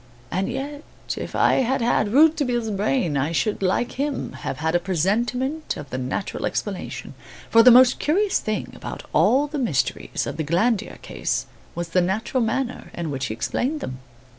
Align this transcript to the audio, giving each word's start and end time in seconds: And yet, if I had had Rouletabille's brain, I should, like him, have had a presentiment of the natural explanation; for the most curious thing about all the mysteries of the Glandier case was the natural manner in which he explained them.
And 0.31 0.49
yet, 0.51 0.83
if 1.15 1.35
I 1.35 1.57
had 1.57 1.79
had 1.81 2.11
Rouletabille's 2.11 2.71
brain, 2.71 3.15
I 3.17 3.31
should, 3.31 3.61
like 3.61 3.91
him, 3.99 4.31
have 4.31 4.57
had 4.57 4.73
a 4.73 4.79
presentiment 4.79 5.77
of 5.77 5.91
the 5.91 5.99
natural 5.99 6.47
explanation; 6.47 7.13
for 7.51 7.61
the 7.61 7.69
most 7.69 7.99
curious 7.99 8.39
thing 8.39 8.73
about 8.75 9.03
all 9.13 9.45
the 9.45 9.59
mysteries 9.59 10.25
of 10.25 10.37
the 10.37 10.43
Glandier 10.43 10.97
case 11.03 11.45
was 11.75 11.89
the 11.89 12.01
natural 12.01 12.41
manner 12.41 12.89
in 12.95 13.11
which 13.11 13.27
he 13.27 13.35
explained 13.35 13.79
them. 13.79 13.99